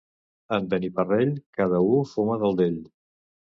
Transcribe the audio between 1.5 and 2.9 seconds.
cada u fuma del d'ell.